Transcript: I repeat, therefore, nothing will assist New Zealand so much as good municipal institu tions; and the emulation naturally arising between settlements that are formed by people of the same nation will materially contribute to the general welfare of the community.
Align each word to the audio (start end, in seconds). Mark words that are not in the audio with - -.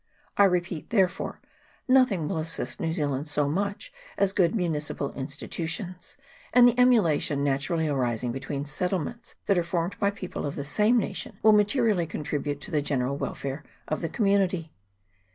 I 0.35 0.45
repeat, 0.45 0.89
therefore, 0.89 1.41
nothing 1.87 2.27
will 2.27 2.39
assist 2.39 2.79
New 2.79 2.91
Zealand 2.91 3.27
so 3.27 3.47
much 3.47 3.93
as 4.17 4.33
good 4.33 4.55
municipal 4.55 5.13
institu 5.13 5.67
tions; 5.69 6.17
and 6.53 6.67
the 6.67 6.79
emulation 6.79 7.43
naturally 7.43 7.87
arising 7.87 8.31
between 8.31 8.65
settlements 8.65 9.35
that 9.45 9.59
are 9.59 9.63
formed 9.63 9.99
by 9.99 10.09
people 10.09 10.43
of 10.47 10.55
the 10.55 10.65
same 10.65 10.97
nation 10.97 11.37
will 11.43 11.51
materially 11.53 12.07
contribute 12.07 12.59
to 12.61 12.71
the 12.71 12.81
general 12.81 13.15
welfare 13.15 13.63
of 13.87 14.01
the 14.01 14.09
community. 14.09 14.71